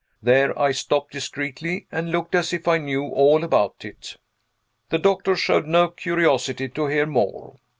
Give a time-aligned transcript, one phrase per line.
[0.23, 4.17] There I stopped discreetly, and looked as if I knew all about it.
[4.89, 7.57] The doctor showed no curiosity to hear more.